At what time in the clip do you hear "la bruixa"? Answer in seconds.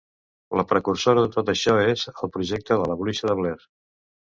2.95-3.33